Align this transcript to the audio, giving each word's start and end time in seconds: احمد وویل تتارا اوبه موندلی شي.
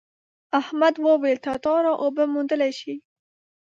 احمد 0.59 0.95
وویل 1.05 1.37
تتارا 1.47 1.93
اوبه 2.03 2.23
موندلی 2.33 2.71
شي. 2.79 2.93